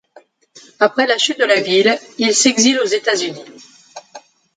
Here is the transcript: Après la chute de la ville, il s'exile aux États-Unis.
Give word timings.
Après 0.79 1.05
la 1.05 1.19
chute 1.19 1.37
de 1.37 1.45
la 1.45 1.61
ville, 1.61 1.95
il 2.17 2.33
s'exile 2.33 2.79
aux 2.79 2.87
États-Unis. 2.87 3.39